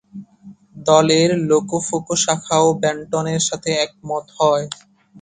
[0.87, 4.65] দলের লোকোফোকো শাখাও বেন্টনের সাথে একমত হয়।